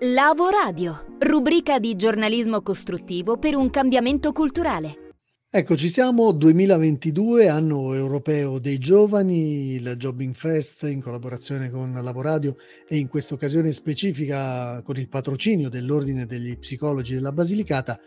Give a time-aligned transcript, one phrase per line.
[0.00, 5.14] Lavoradio, rubrica di giornalismo costruttivo per un cambiamento culturale.
[5.48, 12.56] Eccoci siamo, 2022, anno europeo dei giovani, il Jobbing Fest in collaborazione con Lavoradio
[12.86, 17.98] e in questa occasione specifica con il patrocinio dell'Ordine degli Psicologi della Basilicata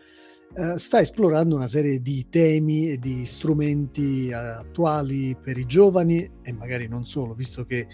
[0.54, 6.52] eh, sta esplorando una serie di temi e di strumenti attuali per i giovani e
[6.52, 7.86] magari non solo, visto che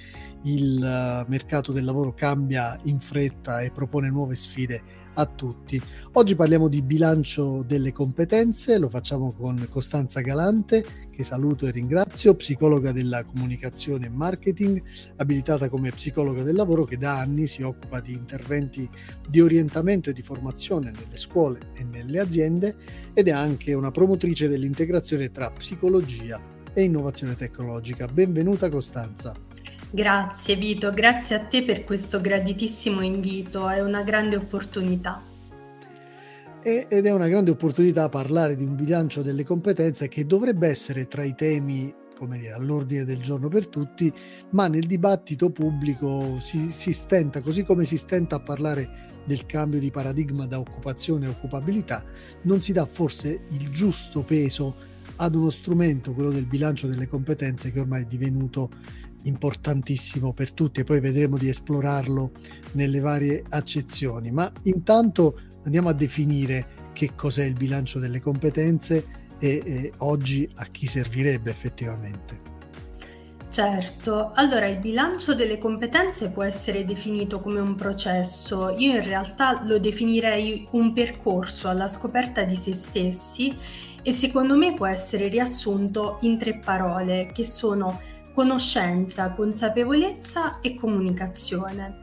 [0.44, 5.80] il uh, mercato del lavoro cambia in fretta e propone nuove sfide a tutti.
[6.12, 12.34] Oggi parliamo di bilancio delle competenze, lo facciamo con Costanza Galante, che saluto e ringrazio,
[12.34, 14.82] psicologa della comunicazione e marketing,
[15.16, 18.88] abilitata come psicologa del lavoro che da anni si occupa di interventi
[19.28, 22.76] di orientamento e di formazione nelle scuole e nelle aziende
[23.12, 26.40] ed è anche una promotrice dell'integrazione tra psicologia
[26.72, 28.06] e innovazione tecnologica.
[28.06, 29.45] Benvenuta Costanza.
[29.90, 35.22] Grazie Vito, grazie a te per questo graditissimo invito, è una grande opportunità.
[36.62, 41.22] ed è una grande opportunità parlare di un bilancio delle competenze che dovrebbe essere tra
[41.22, 44.12] i temi come dire, all'ordine del giorno per tutti,
[44.50, 48.88] ma nel dibattito pubblico si, si, stenta, così come si stenta a parlare
[49.24, 52.04] del cambio di paradigma da occupazione a occupabilità,
[52.42, 54.74] non si dà forse il giusto peso
[55.16, 58.70] ad uno strumento, quello del bilancio delle competenze, che ormai è divenuto
[59.26, 62.30] importantissimo per tutti e poi vedremo di esplorarlo
[62.72, 64.30] nelle varie accezioni.
[64.30, 70.64] Ma intanto andiamo a definire che cos'è il bilancio delle competenze e, e oggi a
[70.66, 72.54] chi servirebbe effettivamente.
[73.48, 79.62] Certo, allora il bilancio delle competenze può essere definito come un processo, io in realtà
[79.64, 83.56] lo definirei un percorso alla scoperta di se stessi
[84.02, 87.98] e secondo me può essere riassunto in tre parole che sono
[88.36, 92.00] conoscenza, consapevolezza e comunicazione.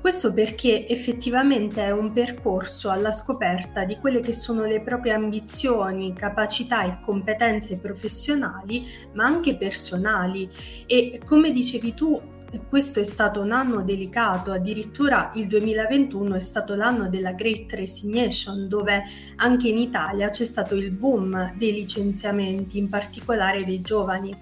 [0.00, 6.12] Questo perché effettivamente è un percorso alla scoperta di quelle che sono le proprie ambizioni,
[6.12, 10.50] capacità e competenze professionali, ma anche personali.
[10.86, 12.20] E come dicevi tu,
[12.68, 18.66] questo è stato un anno delicato, addirittura il 2021 è stato l'anno della Great Resignation,
[18.66, 19.04] dove
[19.36, 24.36] anche in Italia c'è stato il boom dei licenziamenti, in particolare dei giovani.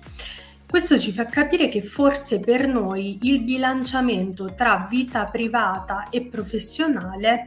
[0.75, 7.47] Questo ci fa capire che forse per noi il bilanciamento tra vita privata e professionale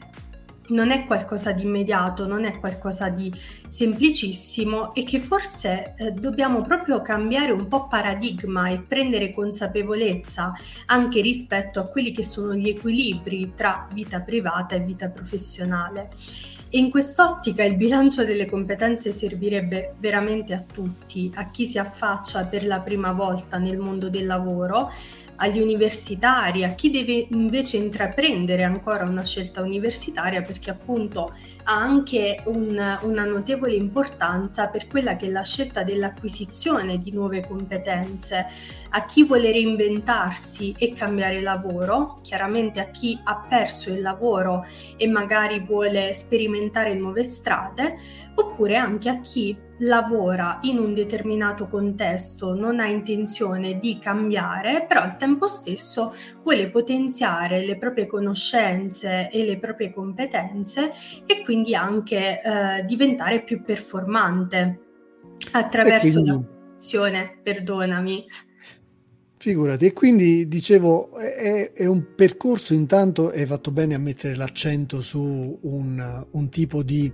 [0.69, 3.29] non è qualcosa di immediato, non è qualcosa di
[3.67, 10.53] semplicissimo e che forse eh, dobbiamo proprio cambiare un po' paradigma e prendere consapevolezza
[10.85, 16.07] anche rispetto a quelli che sono gli equilibri tra vita privata e vita professionale.
[16.69, 22.45] E in quest'ottica il bilancio delle competenze servirebbe veramente a tutti, a chi si affaccia
[22.45, 24.91] per la prima volta nel mondo del lavoro,
[25.37, 31.31] agli universitari, a chi deve invece intraprendere ancora una scelta universitaria perché appunto
[31.63, 37.45] ha anche un, una notevole importanza per quella che è la scelta dell'acquisizione di nuove
[37.45, 38.47] competenze,
[38.89, 44.65] a chi vuole reinventarsi e cambiare lavoro, chiaramente a chi ha perso il lavoro
[44.97, 46.55] e magari vuole sperimentare
[46.95, 47.95] nuove strade,
[48.35, 55.01] oppure anche a chi lavora in un determinato contesto, non ha intenzione di cambiare, però
[55.01, 60.91] al tempo stesso vuole potenziare le proprie conoscenze e le proprie competenze
[61.25, 64.79] e quindi anche eh, diventare più performante
[65.51, 66.45] attraverso quindi...
[66.71, 68.25] l'azione, perdonami.
[69.39, 74.99] Figurati, e quindi dicevo, è, è, un percorso intanto, hai fatto bene a mettere l'accento
[75.01, 77.11] su un, un tipo di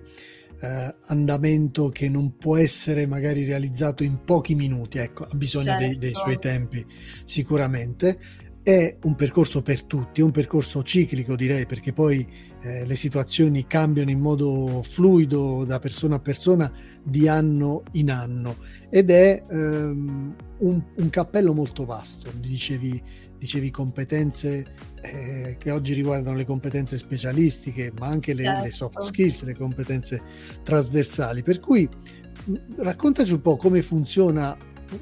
[0.62, 5.86] eh, andamento che non può essere magari realizzato in pochi minuti, ecco, ha bisogno certo.
[5.86, 6.86] dei, dei suoi tempi
[7.26, 8.18] sicuramente.
[8.64, 12.26] È un percorso per tutti, è un percorso ciclico direi, perché poi
[12.62, 16.72] eh, le situazioni cambiano in modo fluido da persona a persona,
[17.04, 18.56] di anno in anno,
[18.90, 23.02] ed è ehm, un, un, cappello molto vasto, dicevi,
[23.38, 24.66] dicevi competenze
[25.02, 28.64] eh, che oggi riguardano le competenze specialistiche, ma anche le, certo.
[28.64, 30.22] le, soft skills, le competenze
[30.64, 31.42] trasversali.
[31.44, 31.88] Per cui
[32.78, 34.56] raccontaci un po' come funziona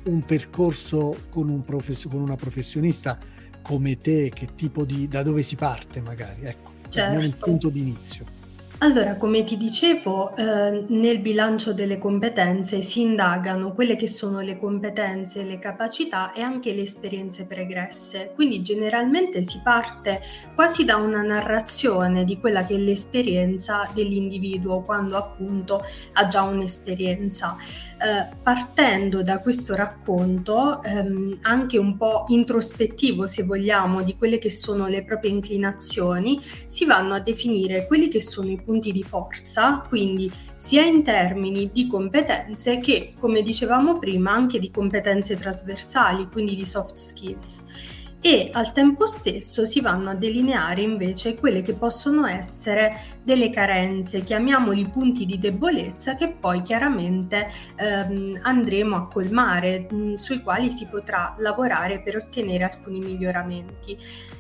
[0.06, 3.20] un percorso con, un profes- con una professionista
[3.62, 7.20] come te, che tipo di, da dove si parte magari, ecco, certo.
[7.20, 8.40] il punto di inizio.
[8.84, 14.58] Allora, come ti dicevo, eh, nel bilancio delle competenze si indagano quelle che sono le
[14.58, 18.32] competenze, le capacità e anche le esperienze pregresse.
[18.34, 20.20] Quindi generalmente si parte
[20.56, 25.84] quasi da una narrazione di quella che è l'esperienza dell'individuo quando appunto
[26.14, 27.56] ha già un'esperienza.
[28.00, 34.50] Eh, partendo da questo racconto, ehm, anche un po' introspettivo se vogliamo, di quelle che
[34.50, 39.04] sono le proprie inclinazioni, si vanno a definire quelli che sono i punti punti di
[39.04, 46.30] forza, quindi sia in termini di competenze che, come dicevamo prima, anche di competenze trasversali,
[46.32, 47.64] quindi di soft skills
[48.22, 54.22] e al tempo stesso si vanno a delineare invece quelle che possono essere delle carenze,
[54.22, 60.86] chiamiamoli punti di debolezza che poi chiaramente ehm, andremo a colmare, mh, sui quali si
[60.86, 63.98] potrà lavorare per ottenere alcuni miglioramenti.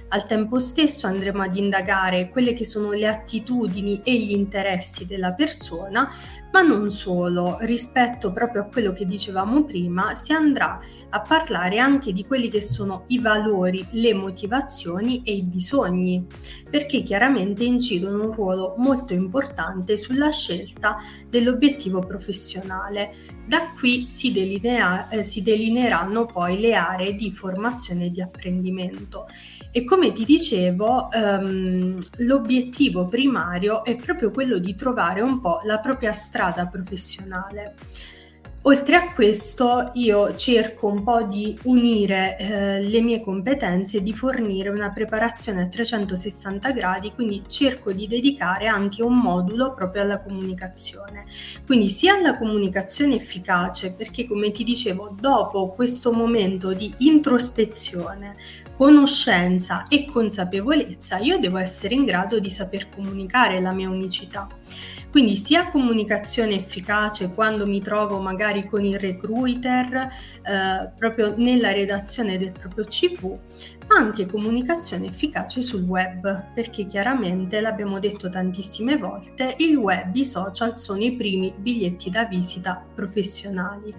[0.09, 5.33] Al tempo stesso andremo ad indagare quelle che sono le attitudini e gli interessi della
[5.33, 6.07] persona,
[6.51, 12.11] ma non solo, rispetto proprio a quello che dicevamo prima, si andrà a parlare anche
[12.11, 16.25] di quelli che sono i valori, le motivazioni e i bisogni,
[16.69, 20.97] perché chiaramente incidono un ruolo molto importante sulla scelta
[21.29, 23.13] dell'obiettivo professionale.
[23.47, 29.25] Da qui si, delinea, eh, si delineeranno poi le aree di formazione e di apprendimento.
[29.71, 35.79] E come ti dicevo, um, l'obiettivo primario è proprio quello di trovare un po' la
[35.79, 36.39] propria strada
[36.71, 37.75] professionale.
[38.65, 44.13] Oltre a questo io cerco un po' di unire eh, le mie competenze e di
[44.13, 50.21] fornire una preparazione a 360 gradi, quindi cerco di dedicare anche un modulo proprio alla
[50.21, 51.25] comunicazione.
[51.65, 58.35] Quindi sia alla comunicazione efficace, perché come ti dicevo, dopo questo momento di introspezione,
[58.77, 64.47] conoscenza e consapevolezza, io devo essere in grado di saper comunicare la mia unicità.
[65.11, 72.37] Quindi sia comunicazione efficace quando mi trovo magari con il recruiter, eh, proprio nella redazione
[72.37, 73.37] del proprio CV,
[73.89, 80.23] ma anche comunicazione efficace sul web, perché chiaramente l'abbiamo detto tantissime volte, il web, i
[80.23, 83.93] social sono i primi biglietti da visita professionali.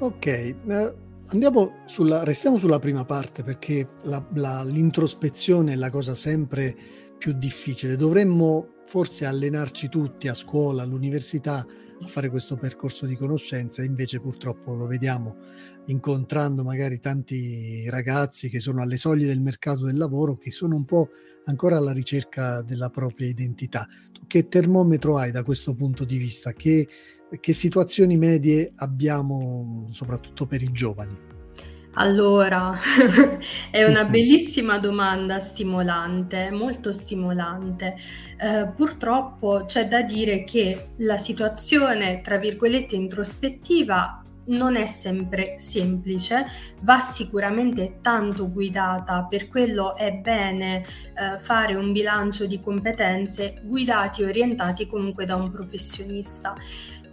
[0.00, 0.94] Ok, eh,
[1.28, 6.74] andiamo sulla, restiamo sulla prima parte perché la, la, l'introspezione è la cosa sempre
[7.16, 7.94] più difficile.
[7.94, 11.58] Dovremmo forse allenarci tutti a scuola, all'università
[12.00, 15.36] a fare questo percorso di conoscenza, invece purtroppo lo vediamo
[15.86, 20.86] incontrando magari tanti ragazzi che sono alle soglie del mercato del lavoro, che sono un
[20.86, 21.10] po'
[21.44, 23.86] ancora alla ricerca della propria identità.
[24.26, 26.52] Che termometro hai da questo punto di vista?
[26.52, 26.88] Che,
[27.40, 31.37] che situazioni medie abbiamo soprattutto per i giovani?
[31.94, 32.76] Allora,
[33.70, 37.96] è una bellissima domanda stimolante, molto stimolante.
[38.36, 46.46] Eh, purtroppo c'è da dire che la situazione, tra virgolette, introspettiva non è sempre semplice,
[46.82, 54.22] va sicuramente tanto guidata, per quello è bene eh, fare un bilancio di competenze guidati
[54.22, 56.54] e orientati comunque da un professionista.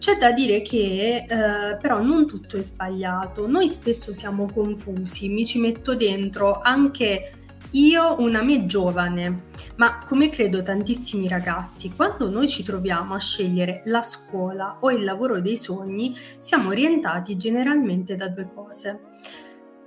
[0.05, 5.43] C'è da dire che eh, però non tutto è sbagliato, noi spesso siamo confusi, mi
[5.47, 7.31] ci metto dentro anche
[7.71, 9.45] io, una me giovane,
[9.77, 15.03] ma come credo tantissimi ragazzi, quando noi ci troviamo a scegliere la scuola o il
[15.03, 18.99] lavoro dei sogni, siamo orientati generalmente da due cose.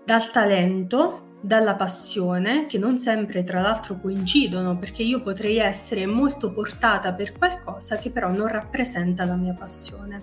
[0.05, 6.53] Dal talento dalla passione, che non sempre tra l'altro coincidono, perché io potrei essere molto
[6.53, 10.21] portata per qualcosa che però non rappresenta la mia passione.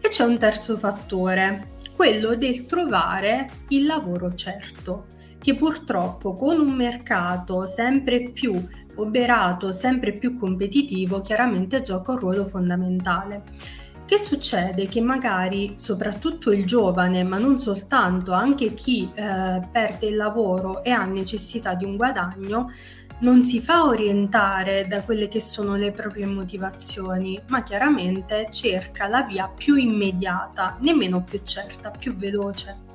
[0.00, 5.06] E c'è un terzo fattore, quello del trovare il lavoro certo,
[5.38, 8.52] che purtroppo con un mercato sempre più
[8.96, 13.42] oberato, sempre più competitivo, chiaramente gioca un ruolo fondamentale.
[14.10, 14.88] Che succede?
[14.88, 20.90] Che magari soprattutto il giovane, ma non soltanto, anche chi eh, perde il lavoro e
[20.90, 22.72] ha necessità di un guadagno,
[23.20, 29.22] non si fa orientare da quelle che sono le proprie motivazioni, ma chiaramente cerca la
[29.22, 32.89] via più immediata, nemmeno più certa, più veloce.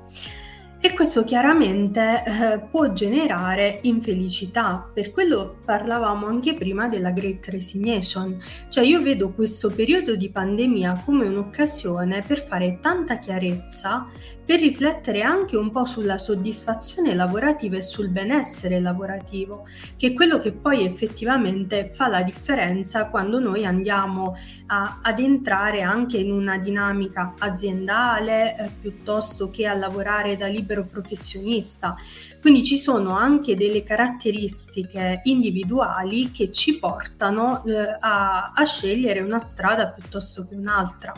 [0.81, 8.37] E questo chiaramente eh, può generare infelicità, per quello parlavamo anche prima della Great Resignation,
[8.69, 14.05] cioè io vedo questo periodo di pandemia come un'occasione per fare tanta chiarezza,
[14.45, 19.65] per riflettere anche un po' sulla soddisfazione lavorativa e sul benessere lavorativo,
[19.97, 24.35] che è quello che poi effettivamente fa la differenza quando noi andiamo
[24.67, 30.64] a, ad entrare anche in una dinamica aziendale eh, piuttosto che a lavorare da libero
[30.65, 31.95] libero professionista.
[32.41, 39.39] Quindi ci sono anche delle caratteristiche individuali che ci portano eh, a, a scegliere una
[39.39, 41.13] strada piuttosto che un'altra.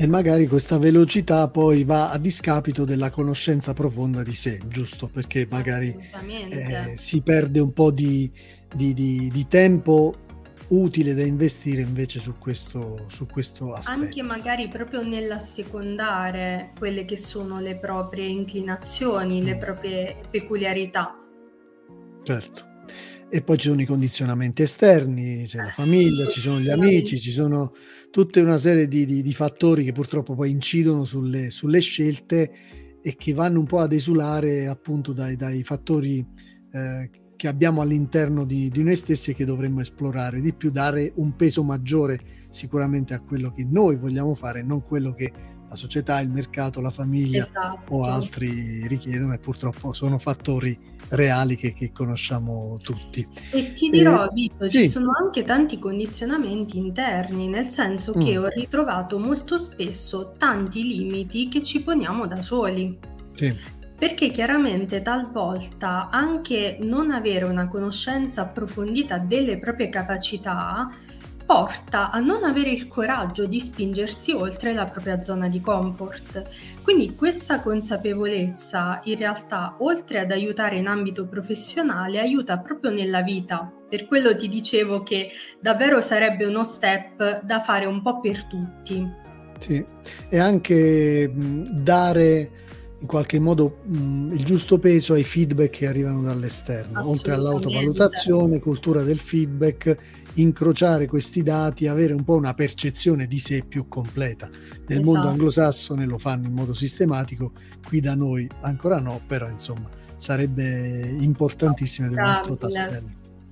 [0.00, 5.08] E magari questa velocità poi va a discapito della conoscenza profonda di sé, giusto?
[5.08, 5.88] Perché magari
[6.50, 8.30] eh, si perde un po' di,
[8.72, 10.14] di, di, di tempo
[10.68, 14.00] utile da investire invece su questo, su questo aspetto.
[14.00, 19.44] Anche magari proprio nell'assecondare quelle che sono le proprie inclinazioni, mm.
[19.44, 21.14] le proprie peculiarità.
[22.22, 22.66] Certo.
[23.30, 27.30] E poi ci sono i condizionamenti esterni, c'è la famiglia, ci sono gli amici, ci
[27.30, 27.74] sono
[28.10, 32.50] tutta una serie di, di, di fattori che purtroppo poi incidono sulle, sulle, scelte
[33.02, 36.24] e che vanno un po' ad esulare appunto dai, dai fattori
[36.72, 41.12] eh, che abbiamo all'interno di, di, noi stessi e che dovremmo esplorare di più, dare
[41.14, 42.18] un peso maggiore
[42.50, 45.30] sicuramente a quello che noi vogliamo fare, non quello che
[45.68, 47.94] la società, il mercato, la famiglia esatto.
[47.94, 50.76] o altri richiedono e purtroppo sono fattori
[51.10, 53.24] reali che, che conosciamo tutti.
[53.52, 54.78] E ti dirò, eh, Vito, sì.
[54.78, 58.42] ci sono anche tanti condizionamenti interni, nel senso che mm.
[58.42, 62.98] ho ritrovato molto spesso tanti limiti che ci poniamo da soli.
[63.32, 70.88] Sì perché chiaramente talvolta anche non avere una conoscenza approfondita delle proprie capacità
[71.44, 76.42] porta a non avere il coraggio di spingersi oltre la propria zona di comfort.
[76.82, 83.72] Quindi questa consapevolezza in realtà, oltre ad aiutare in ambito professionale, aiuta proprio nella vita.
[83.88, 89.10] Per quello ti dicevo che davvero sarebbe uno step da fare un po' per tutti.
[89.58, 89.82] Sì,
[90.28, 92.67] e anche dare
[93.00, 99.02] in qualche modo mh, il giusto peso ai feedback che arrivano dall'esterno, oltre all'autovalutazione, cultura
[99.02, 99.96] del feedback,
[100.34, 104.48] incrociare questi dati, avere un po' una percezione di sé più completa.
[104.48, 105.12] Nel esatto.
[105.12, 107.52] mondo anglosassone lo fanno in modo sistematico,
[107.86, 113.10] qui da noi ancora no, però insomma sarebbe importantissimo ed un altro tassello.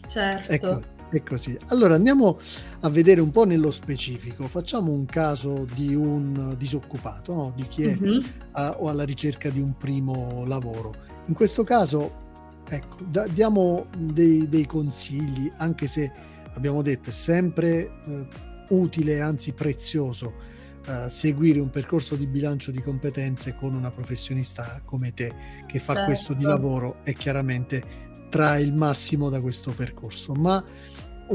[0.08, 0.52] Certo.
[0.52, 0.94] Ecco.
[1.16, 1.56] È così.
[1.68, 2.38] Allora andiamo
[2.80, 4.46] a vedere un po' nello specifico.
[4.48, 7.52] Facciamo un caso di un disoccupato, no?
[7.56, 8.20] di chi è mm-hmm.
[8.52, 10.92] a, o alla ricerca di un primo lavoro.
[11.28, 16.12] In questo caso, ecco, da, diamo dei, dei, consigli, anche se
[16.52, 18.26] abbiamo detto è sempre eh,
[18.68, 20.54] utile, anzi prezioso,
[20.86, 25.34] Uh, seguire un percorso di bilancio di competenze con una professionista come te
[25.66, 26.06] che fa certo.
[26.06, 27.82] questo di lavoro e chiaramente
[28.28, 30.34] trae il massimo da questo percorso.
[30.34, 30.62] Ma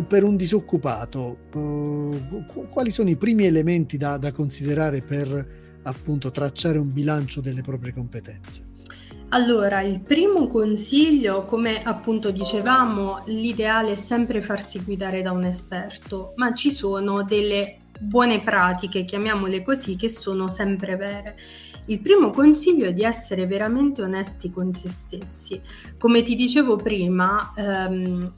[0.08, 5.48] per un disoccupato, uh, quali sono i primi elementi da, da considerare per
[5.84, 8.70] appunto tracciare un bilancio delle proprie competenze?
[9.34, 16.34] Allora, il primo consiglio, come appunto dicevamo, l'ideale è sempre farsi guidare da un esperto,
[16.36, 21.38] ma ci sono delle buone pratiche, chiamiamole così, che sono sempre vere.
[21.86, 25.62] Il primo consiglio è di essere veramente onesti con se stessi.
[25.98, 28.34] Come ti dicevo prima, ehm,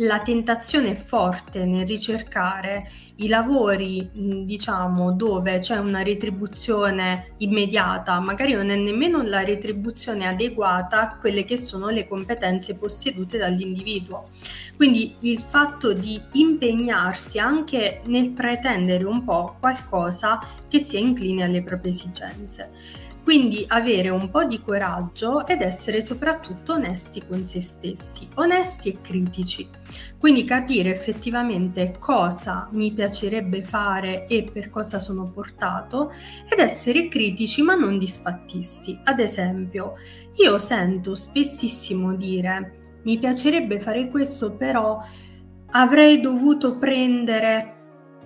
[0.00, 8.70] la tentazione forte nel ricercare i lavori, diciamo, dove c'è una retribuzione immediata, magari non
[8.70, 14.30] è nemmeno la retribuzione adeguata a quelle che sono le competenze possedute dall'individuo.
[14.76, 21.62] Quindi il fatto di impegnarsi anche nel pretendere un po' qualcosa che sia incline alle
[21.62, 22.70] proprie esigenze.
[23.22, 29.00] Quindi avere un po' di coraggio ed essere soprattutto onesti con se stessi, onesti e
[29.00, 29.68] critici.
[30.18, 36.12] Quindi capire effettivamente cosa mi piacerebbe fare e per cosa sono portato
[36.48, 38.98] ed essere critici ma non disfattisti.
[39.04, 39.96] Ad esempio,
[40.36, 45.02] io sento spessissimo dire mi piacerebbe fare questo però
[45.72, 47.76] avrei dovuto prendere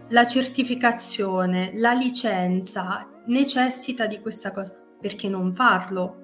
[0.09, 6.17] la certificazione, la licenza, necessita di questa cosa perché non farlo?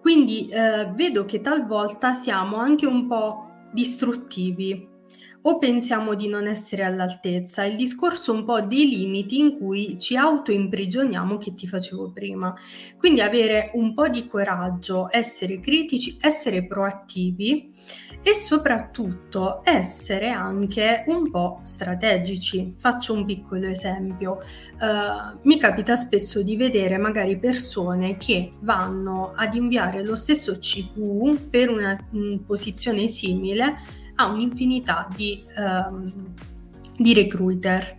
[0.00, 4.88] Quindi eh, vedo che talvolta siamo anche un po' distruttivi
[5.48, 7.64] o pensiamo di non essere all'altezza.
[7.64, 12.52] Il discorso un po' dei limiti in cui ci autoimprigioniamo che ti facevo prima.
[12.98, 17.72] Quindi avere un po' di coraggio, essere critici, essere proattivi
[18.22, 22.74] e soprattutto essere anche un po' strategici.
[22.76, 24.40] Faccio un piccolo esempio.
[24.80, 31.38] Uh, mi capita spesso di vedere magari persone che vanno ad inviare lo stesso CV
[31.48, 36.34] per una mh, posizione simile a un'infinità di, um,
[36.96, 37.96] di recruiter,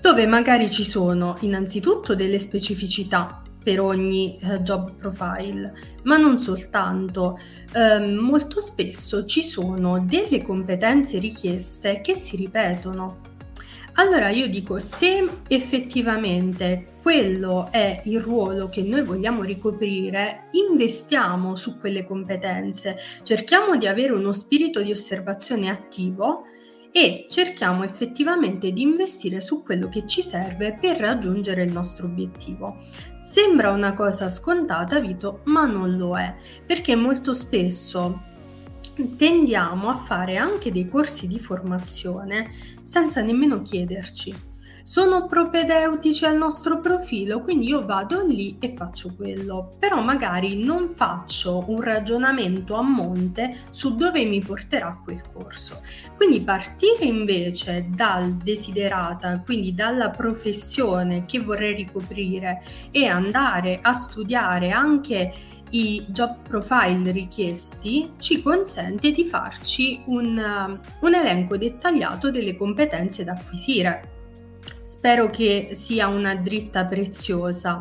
[0.00, 5.74] dove magari ci sono innanzitutto delle specificità per ogni uh, job profile,
[6.04, 7.38] ma non soltanto.
[7.74, 13.35] Uh, molto spesso ci sono delle competenze richieste che si ripetono.
[13.98, 21.78] Allora io dico, se effettivamente quello è il ruolo che noi vogliamo ricoprire, investiamo su
[21.78, 26.44] quelle competenze, cerchiamo di avere uno spirito di osservazione attivo
[26.92, 32.76] e cerchiamo effettivamente di investire su quello che ci serve per raggiungere il nostro obiettivo.
[33.22, 36.34] Sembra una cosa scontata, Vito, ma non lo è,
[36.66, 38.24] perché molto spesso
[39.16, 42.50] tendiamo a fare anche dei corsi di formazione
[42.82, 44.54] senza nemmeno chiederci.
[44.88, 50.90] Sono propedeutici al nostro profilo, quindi io vado lì e faccio quello, però magari non
[50.90, 55.80] faccio un ragionamento a monte su dove mi porterà quel corso.
[56.14, 62.62] Quindi partire invece dal desiderata, quindi dalla professione che vorrei ricoprire
[62.92, 65.34] e andare a studiare anche
[65.70, 73.32] i job profile richiesti ci consente di farci un, un elenco dettagliato delle competenze da
[73.32, 74.14] acquisire.
[74.82, 77.80] Spero che sia una dritta preziosa.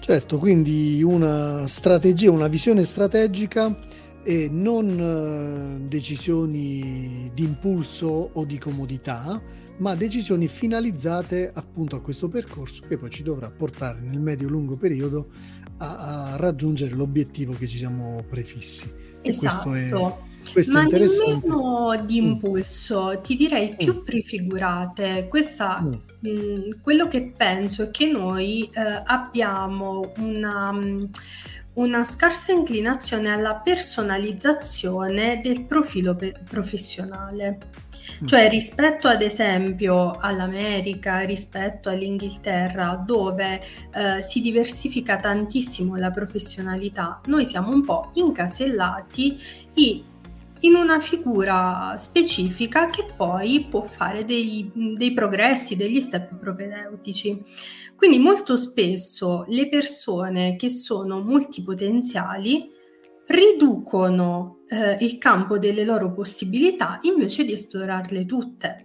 [0.00, 3.76] Certo, quindi una strategia, una visione strategica
[4.22, 9.40] e non eh, decisioni di impulso o di comodità,
[9.78, 15.28] ma decisioni finalizzate appunto a questo percorso che poi ci dovrà portare nel medio-lungo periodo
[15.78, 18.92] a, a raggiungere l'obiettivo che ci siamo prefissi.
[19.22, 19.74] Esatto.
[19.74, 22.26] E questo è questo Ma nemmeno di mm.
[22.26, 23.22] impulso, mm.
[23.22, 24.04] ti direi più mm.
[24.04, 25.26] prefigurate.
[25.28, 25.92] Questa, mm.
[25.92, 31.04] mh, mm, quello che penso è che noi eh, abbiamo una, mm,
[31.74, 37.58] una, scarsa inclinazione alla personalizzazione del profilo pe- professionale.
[38.24, 43.60] Cioè rispetto ad esempio all'America, rispetto all'Inghilterra, dove
[43.92, 49.38] eh, si diversifica tantissimo la professionalità, noi siamo un po' incasellati
[49.74, 50.02] e
[50.60, 57.40] in una figura specifica che poi può fare dei, dei, progressi, degli step propedeutici.
[57.94, 62.68] Quindi molto spesso le persone che sono multipotenziali
[63.26, 68.82] riducono eh, il campo delle loro possibilità invece di esplorarle tutte.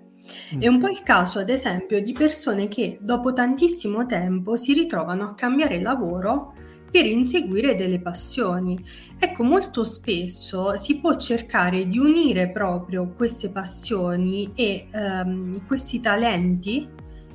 [0.57, 5.25] È un po' il caso, ad esempio, di persone che dopo tantissimo tempo si ritrovano
[5.25, 6.53] a cambiare lavoro
[6.89, 8.77] per inseguire delle passioni.
[9.19, 16.87] Ecco, molto spesso si può cercare di unire proprio queste passioni e ehm, questi talenti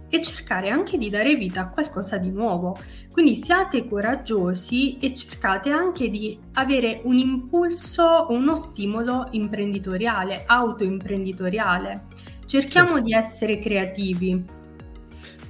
[0.09, 2.77] e cercare anche di dare vita a qualcosa di nuovo.
[3.11, 12.07] Quindi siate coraggiosi e cercate anche di avere un impulso, uno stimolo imprenditoriale, autoimprenditoriale.
[12.47, 13.05] Cerchiamo certo.
[13.05, 14.45] di essere creativi.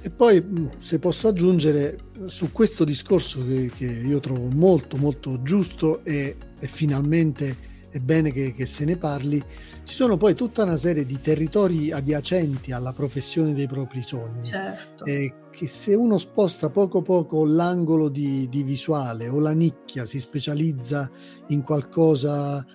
[0.01, 0.43] E poi,
[0.79, 6.67] se posso aggiungere, su questo discorso che, che io trovo molto molto giusto e, e
[6.67, 9.43] finalmente è bene che, che, se ne parli,
[9.83, 14.45] ci sono poi tutta una serie di territori adiacenti alla professione dei propri sogni.
[14.45, 15.05] Certo.
[15.05, 20.19] E che se uno sposta poco poco l'angolo di, di visuale o la nicchia, si
[20.19, 21.09] specializza
[21.47, 22.65] in qualcosa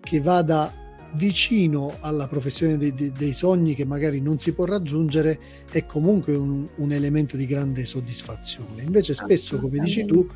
[0.00, 0.72] che vada
[1.14, 5.38] vicino alla professione dei, dei, dei, sogni che magari non si può raggiungere
[5.70, 8.82] è comunque un, un elemento di grande soddisfazione.
[8.82, 10.26] Invece spesso, come dici tu,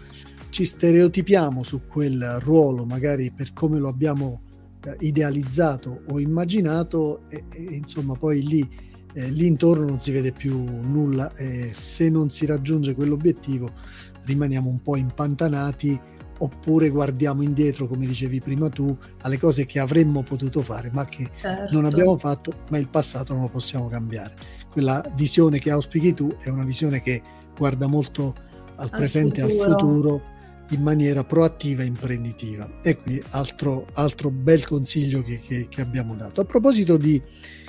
[0.51, 4.43] ci stereotipiamo su quel ruolo, magari per come lo abbiamo
[4.85, 8.69] eh, idealizzato o immaginato e, e insomma poi lì,
[9.15, 13.71] eh, lì intorno non si vede più nulla e se non si raggiunge quell'obiettivo
[14.25, 16.01] rimaniamo un po' impantanati
[16.39, 21.31] oppure guardiamo indietro, come dicevi prima tu, alle cose che avremmo potuto fare, ma che
[21.41, 21.73] certo.
[21.73, 24.35] non abbiamo fatto, ma il passato non lo possiamo cambiare.
[24.71, 27.23] Quella visione che auspichi tu è una visione che
[27.57, 28.35] guarda molto
[28.77, 30.35] al, al presente e al futuro
[30.70, 32.68] in maniera proattiva e imprenditiva.
[32.83, 36.40] E quindi altro, altro bel consiglio che, che, che abbiamo dato.
[36.40, 37.20] A proposito di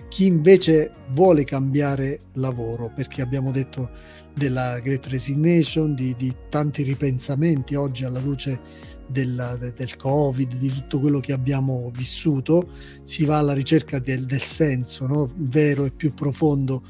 [0.10, 3.90] chi invece vuole cambiare lavoro, perché abbiamo detto
[4.34, 8.60] della Great Resignation, di, di tanti ripensamenti oggi alla luce
[9.08, 12.70] della, de, del Covid, di tutto quello che abbiamo vissuto,
[13.04, 15.32] si va alla ricerca del, del senso no?
[15.36, 16.84] vero e più profondo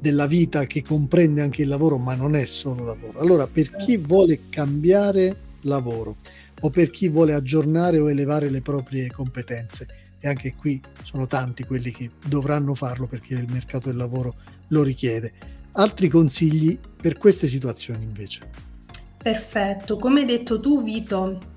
[0.00, 3.18] della vita che comprende anche il lavoro, ma non è solo lavoro.
[3.18, 6.16] Allora, per chi vuole cambiare lavoro
[6.60, 9.86] o per chi vuole aggiornare o elevare le proprie competenze,
[10.18, 14.34] e anche qui sono tanti quelli che dovranno farlo perché il mercato del lavoro
[14.68, 15.32] lo richiede.
[15.72, 18.40] Altri consigli per queste situazioni invece?
[19.18, 21.54] Perfetto, come hai detto tu Vito,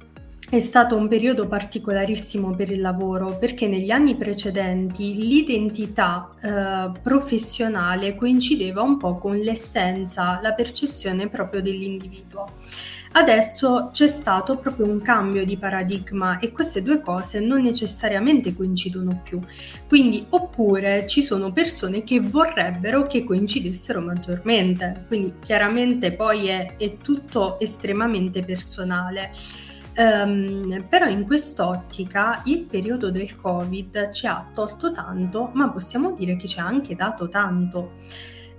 [0.49, 8.15] è stato un periodo particolarissimo per il lavoro perché negli anni precedenti l'identità eh, professionale
[8.15, 12.53] coincideva un po' con l'essenza, la percezione proprio dell'individuo.
[13.11, 19.21] Adesso c'è stato proprio un cambio di paradigma e queste due cose non necessariamente coincidono
[19.23, 19.39] più.
[19.87, 25.05] Quindi, oppure ci sono persone che vorrebbero che coincidessero maggiormente.
[25.07, 29.31] Quindi, chiaramente poi è, è tutto estremamente personale.
[29.99, 36.37] Um, però in quest'ottica il periodo del Covid ci ha tolto tanto, ma possiamo dire
[36.37, 37.95] che ci ha anche dato tanto.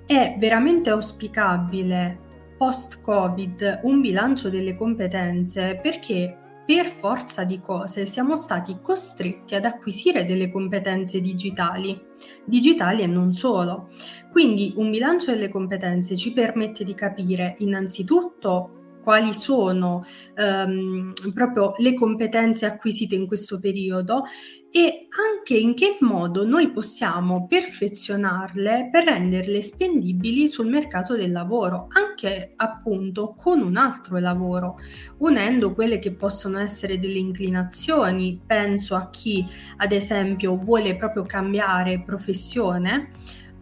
[0.05, 8.79] È veramente auspicabile post-Covid un bilancio delle competenze perché per forza di cose siamo stati
[8.83, 11.99] costretti ad acquisire delle competenze digitali,
[12.45, 13.89] digitali e non solo.
[14.31, 21.95] Quindi un bilancio delle competenze ci permette di capire innanzitutto quali sono ehm, proprio le
[21.95, 24.25] competenze acquisite in questo periodo
[24.73, 31.89] e anche in che modo noi possiamo perfezionarle per renderle spendibili sul mercato del lavoro,
[31.91, 34.79] anche appunto con un altro lavoro,
[35.19, 39.45] unendo quelle che possono essere delle inclinazioni, penso a chi
[39.79, 43.11] ad esempio vuole proprio cambiare professione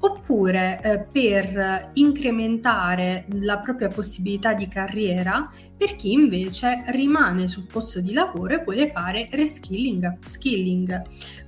[0.00, 5.42] oppure eh, per incrementare la propria possibilità di carriera
[5.76, 11.02] per chi invece rimane sul posto di lavoro e vuole fare reskilling, upskilling.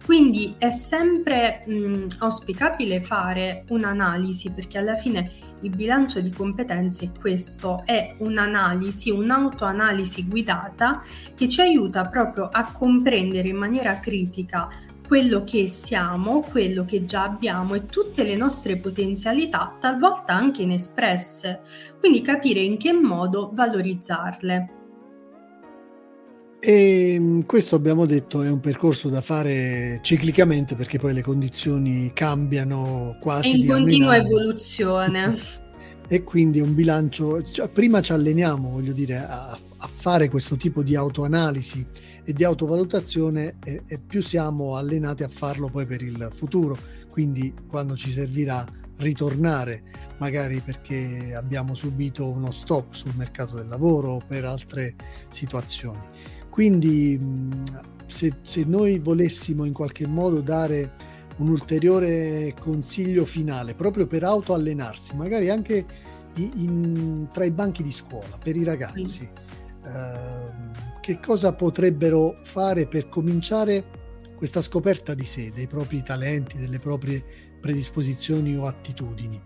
[0.04, 5.30] Quindi è sempre mh, auspicabile fare un'analisi perché alla fine
[5.62, 11.02] il bilancio di competenze è questo, è un'analisi, un'autoanalisi guidata
[11.34, 14.68] che ci aiuta proprio a comprendere in maniera critica
[15.10, 21.62] quello che siamo, quello che già abbiamo e tutte le nostre potenzialità, talvolta anche inespresse,
[21.98, 24.70] quindi capire in che modo valorizzarle.
[26.60, 32.12] E mm, questo abbiamo detto è un percorso da fare ciclicamente perché poi le condizioni
[32.14, 33.50] cambiano quasi.
[33.50, 35.36] È in continua evoluzione.
[36.06, 40.56] e quindi è un bilancio, cioè, prima ci alleniamo, voglio dire, a, a fare questo
[40.56, 41.86] tipo di autoanalisi
[42.22, 46.76] e di autovalutazione e, e, più siamo allenati a farlo poi per il futuro,
[47.10, 48.66] quindi quando ci servirà
[48.98, 49.82] ritornare,
[50.18, 54.94] magari perché abbiamo subito uno stop sul mercato del lavoro o per altre
[55.28, 56.02] situazioni.
[56.50, 57.18] Quindi
[58.06, 60.92] se, se noi volessimo in qualche modo dare
[61.38, 65.86] un ulteriore consiglio finale proprio per autoallenarsi, magari anche
[66.36, 69.28] in, in, tra i banchi di scuola per i ragazzi.
[69.82, 73.98] Uh, che cosa potrebbero fare per cominciare
[74.36, 77.24] questa scoperta di sé, dei propri talenti, delle proprie
[77.60, 79.40] predisposizioni o attitudini?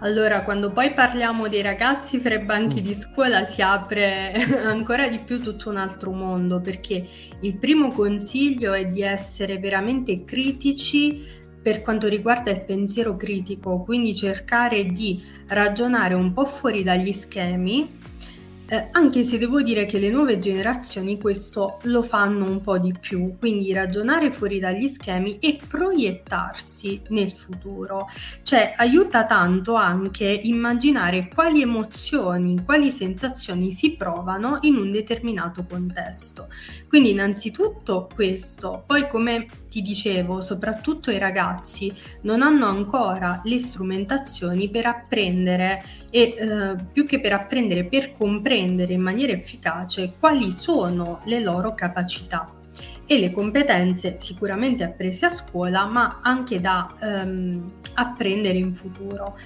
[0.00, 2.84] Allora, quando poi parliamo dei ragazzi fra i banchi mm.
[2.84, 7.04] di scuola si apre ancora di più tutto un altro mondo, perché
[7.40, 14.14] il primo consiglio è di essere veramente critici per quanto riguarda il pensiero critico, quindi
[14.14, 17.98] cercare di ragionare un po' fuori dagli schemi
[18.70, 22.92] eh, anche se devo dire che le nuove generazioni questo lo fanno un po' di
[22.98, 28.08] più, quindi ragionare fuori dagli schemi e proiettarsi nel futuro,
[28.42, 36.48] cioè aiuta tanto anche immaginare quali emozioni, quali sensazioni si provano in un determinato contesto.
[36.88, 41.90] Quindi innanzitutto questo, poi come ti dicevo, soprattutto i ragazzi
[42.22, 48.56] non hanno ancora le strumentazioni per apprendere e eh, più che per apprendere, per comprendere
[48.58, 52.46] in maniera efficace quali sono le loro capacità
[53.06, 59.38] e le competenze sicuramente apprese a scuola, ma anche da ehm, apprendere in futuro.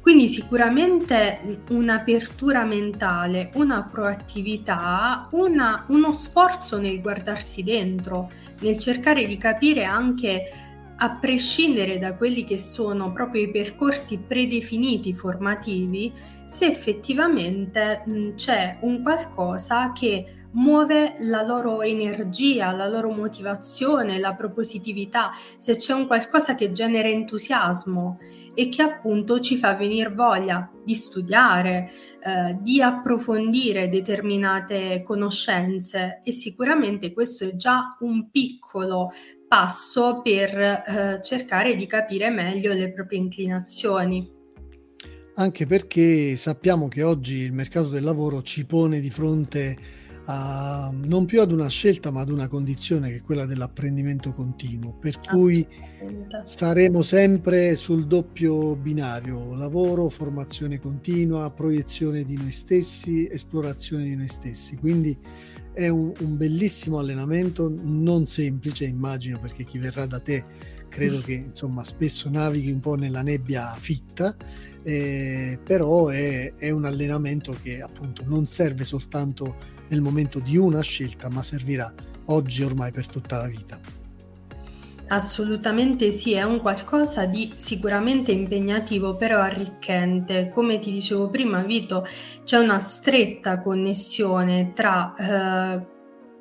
[0.00, 8.28] Quindi sicuramente un'apertura mentale, una proattività, una, uno sforzo nel guardarsi dentro,
[8.62, 10.71] nel cercare di capire anche
[11.02, 16.12] a prescindere da quelli che sono proprio i percorsi predefiniti formativi,
[16.46, 24.34] se effettivamente mh, c'è un qualcosa che muove la loro energia, la loro motivazione, la
[24.34, 28.18] propositività, se c'è un qualcosa che genera entusiasmo
[28.54, 31.90] e che appunto ci fa venire voglia di studiare,
[32.24, 39.10] eh, di approfondire determinate conoscenze e sicuramente questo è già un piccolo
[39.46, 44.40] passo per eh, cercare di capire meglio le proprie inclinazioni.
[45.34, 49.76] Anche perché sappiamo che oggi il mercato del lavoro ci pone di fronte
[50.26, 54.92] a, non più ad una scelta ma ad una condizione che è quella dell'apprendimento continuo,
[54.92, 55.66] per cui
[56.44, 64.28] saremo sempre sul doppio binario, lavoro, formazione continua, proiezione di noi stessi, esplorazione di noi
[64.28, 64.76] stessi.
[64.76, 65.16] Quindi
[65.72, 70.44] è un, un, bellissimo allenamento, non semplice immagino perché chi verrà da te
[70.88, 74.36] credo che insomma spesso navighi un po' nella nebbia fitta,
[74.82, 79.56] eh, però è, è un allenamento che appunto non serve soltanto
[79.92, 81.92] nel momento di una scelta, ma servirà
[82.26, 83.78] oggi ormai per tutta la vita.
[85.08, 90.50] Assolutamente sì, è un qualcosa di sicuramente impegnativo, però arricchente.
[90.54, 92.06] Come ti dicevo prima, Vito,
[92.44, 95.91] c'è una stretta connessione tra eh,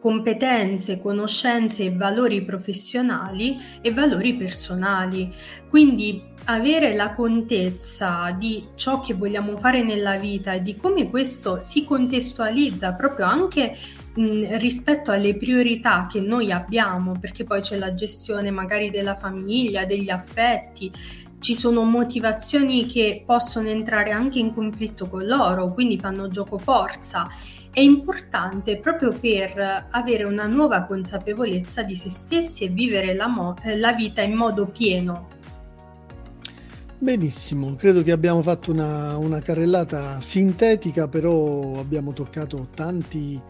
[0.01, 5.31] competenze, conoscenze e valori professionali e valori personali.
[5.69, 11.61] Quindi avere la contezza di ciò che vogliamo fare nella vita e di come questo
[11.61, 13.77] si contestualizza proprio anche
[14.13, 20.09] rispetto alle priorità che noi abbiamo, perché poi c'è la gestione magari della famiglia, degli
[20.09, 20.91] affetti,
[21.39, 27.27] ci sono motivazioni che possono entrare anche in conflitto con loro, quindi fanno gioco forza.
[27.73, 33.55] È importante proprio per avere una nuova consapevolezza di se stessi e vivere la, mo-
[33.77, 35.27] la vita in modo pieno.
[36.97, 43.41] Benissimo, credo che abbiamo fatto una, una carrellata sintetica, però abbiamo toccato tanti,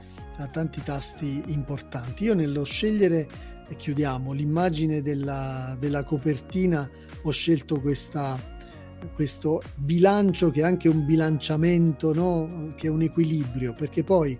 [0.52, 2.26] tanti tasti importanti.
[2.26, 3.28] Io nello scegliere,
[3.68, 6.88] e chiudiamo, l'immagine della, della copertina
[7.24, 8.38] ho scelto questa,
[9.14, 12.74] questo bilancio che è anche un bilanciamento, no?
[12.76, 14.38] che è un equilibrio, perché poi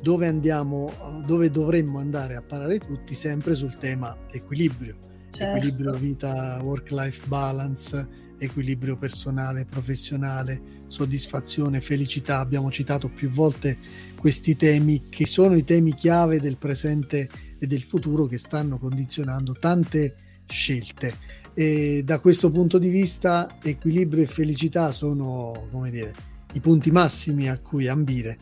[0.00, 0.92] dove andiamo,
[1.26, 4.96] dove dovremmo andare a parare tutti, sempre sul tema equilibrio.
[5.30, 5.56] Certo.
[5.56, 12.38] Equilibrio vita, work-life balance, equilibrio personale, professionale, soddisfazione, felicità.
[12.38, 13.78] Abbiamo citato più volte
[14.18, 17.28] questi temi che sono i temi chiave del presente
[17.58, 20.14] e del futuro che stanno condizionando tante
[20.46, 21.14] scelte.
[21.58, 26.12] E da questo punto di vista equilibrio e felicità sono, come dire,
[26.52, 28.36] i punti massimi a cui ambire,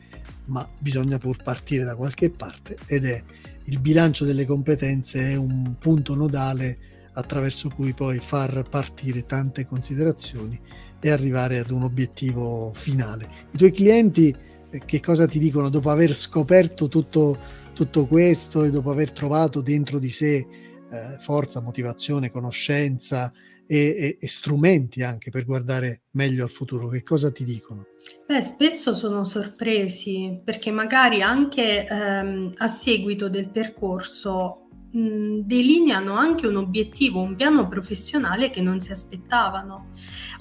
[0.46, 3.22] ma bisogna pur partire da qualche parte ed è
[3.66, 6.78] il bilancio delle competenze è un punto nodale
[7.12, 10.60] attraverso cui poi far partire tante considerazioni
[11.00, 13.28] e arrivare ad un obiettivo finale.
[13.52, 14.34] I tuoi clienti
[14.70, 17.38] eh, che cosa ti dicono dopo aver scoperto tutto,
[17.72, 20.46] tutto questo e dopo aver trovato dentro di sé
[20.94, 23.32] eh, forza, motivazione, conoscenza
[23.66, 26.88] e, e, e, strumenti anche per guardare meglio al futuro?
[26.88, 27.86] Che cosa ti dicono?
[28.26, 34.63] Beh, spesso sono sorpresi perché magari anche ehm, a seguito del percorso
[34.96, 39.82] delineano anche un obiettivo, un piano professionale che non si aspettavano,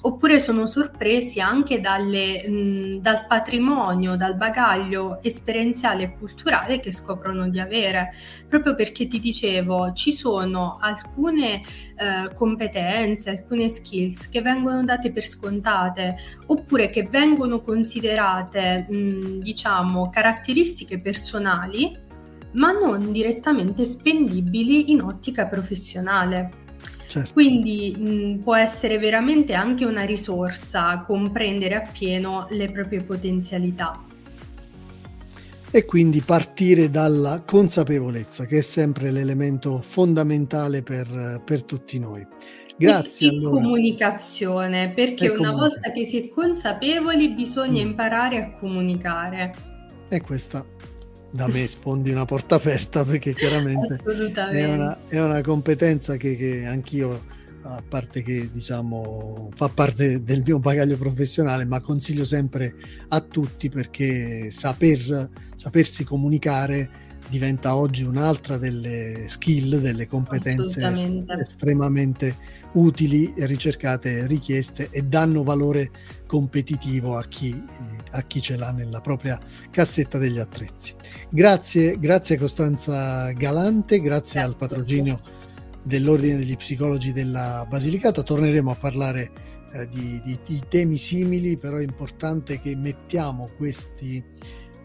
[0.02, 7.48] oppure sono sorpresi anche dalle, mh, dal patrimonio, dal bagaglio esperienziale e culturale che scoprono
[7.48, 8.12] di avere,
[8.48, 11.60] proprio perché ti dicevo, ci sono alcune
[11.96, 20.10] eh, competenze, alcune skills che vengono date per scontate, oppure che vengono considerate, mh, diciamo,
[20.10, 22.02] caratteristiche personali
[22.54, 26.62] ma non direttamente spendibili in ottica professionale.
[27.06, 27.32] Certo.
[27.32, 34.02] Quindi mh, può essere veramente anche una risorsa comprendere appieno le proprie potenzialità.
[35.70, 42.24] E quindi partire dalla consapevolezza, che è sempre l'elemento fondamentale per, per tutti noi.
[42.76, 43.28] Grazie.
[43.28, 43.50] E allora.
[43.50, 47.86] comunicazione, perché una volta che si è consapevoli bisogna mm.
[47.86, 49.52] imparare a comunicare.
[50.08, 50.64] E questa
[51.34, 54.00] da me sfondi una porta aperta perché chiaramente
[54.52, 57.24] è una, è una, competenza che, che, anch'io,
[57.62, 62.76] a parte che diciamo fa parte del mio bagaglio professionale, ma consiglio sempre
[63.08, 66.88] a tutti perché saper, sapersi comunicare
[67.34, 72.36] diventa oggi un'altra delle skill, delle competenze est- estremamente
[72.72, 75.90] utili, ricercate richieste e danno valore
[76.26, 77.54] competitivo a chi,
[78.10, 79.38] a chi ce l'ha nella propria
[79.70, 80.94] cassetta degli attrezzi.
[81.28, 85.20] Grazie, grazie Costanza Galante, grazie, grazie al patrocinio
[85.82, 88.22] dell'Ordine degli Psicologi della Basilicata.
[88.22, 89.30] Torneremo a parlare
[89.72, 94.22] eh, di, di, di temi simili, però è importante che mettiamo questi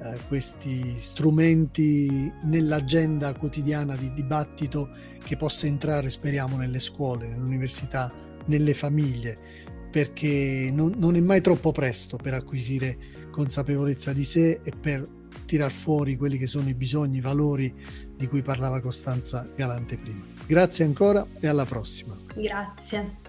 [0.01, 4.89] eh, questi strumenti nell'agenda quotidiana di dibattito
[5.23, 8.11] che possa entrare, speriamo, nelle scuole, nelle università,
[8.45, 9.37] nelle famiglie,
[9.91, 12.97] perché non, non è mai troppo presto per acquisire
[13.31, 15.07] consapevolezza di sé e per
[15.45, 17.73] tirar fuori quelli che sono i bisogni, i valori
[18.15, 20.23] di cui parlava Costanza Galante prima.
[20.45, 22.15] Grazie ancora e alla prossima.
[22.35, 23.28] Grazie.